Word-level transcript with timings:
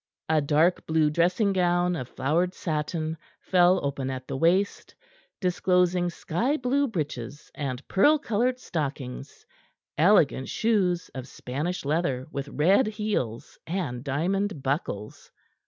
A 0.29 0.41
dark 0.41 0.87
blue 0.87 1.11
dressing 1.11 1.53
gown 1.53 1.95
of 1.95 2.09
flowered 2.09 2.55
satin 2.55 3.17
fell 3.39 3.79
open 3.85 4.09
at 4.09 4.27
the 4.27 4.35
waist; 4.35 4.95
disclosing 5.39 6.09
sky 6.09 6.57
blue 6.57 6.87
breeches 6.87 7.51
and 7.53 7.87
pearl 7.87 8.17
colored 8.17 8.57
stockings, 8.57 9.45
elegant 9.99 10.49
shoes 10.49 11.09
of 11.13 11.27
Spanish 11.27 11.85
leather 11.85 12.25
with 12.31 12.47
red 12.47 12.87
heels 12.87 13.59
and 13.67 14.03
diamond 14.03 14.63
buckles. 14.63 15.31